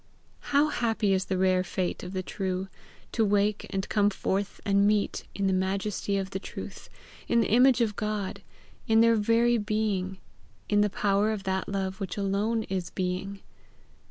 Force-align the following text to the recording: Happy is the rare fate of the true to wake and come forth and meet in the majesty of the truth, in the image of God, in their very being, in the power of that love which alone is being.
Happy 0.49 1.13
is 1.13 1.25
the 1.25 1.37
rare 1.37 1.63
fate 1.63 2.01
of 2.01 2.11
the 2.11 2.23
true 2.23 2.67
to 3.11 3.23
wake 3.23 3.67
and 3.69 3.87
come 3.87 4.09
forth 4.09 4.59
and 4.65 4.87
meet 4.87 5.25
in 5.35 5.45
the 5.45 5.53
majesty 5.53 6.17
of 6.17 6.31
the 6.31 6.39
truth, 6.39 6.89
in 7.27 7.39
the 7.39 7.51
image 7.51 7.81
of 7.81 7.95
God, 7.95 8.41
in 8.87 9.01
their 9.01 9.15
very 9.15 9.59
being, 9.59 10.17
in 10.67 10.81
the 10.81 10.89
power 10.89 11.29
of 11.31 11.43
that 11.43 11.69
love 11.69 11.99
which 11.99 12.17
alone 12.17 12.63
is 12.63 12.89
being. 12.89 13.41